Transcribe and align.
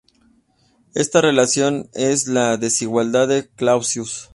Esta 0.95 1.21
relación 1.21 1.87
es 1.93 2.25
la 2.25 2.57
"desigualdad 2.57 3.27
de 3.27 3.49
Clausius". 3.49 4.29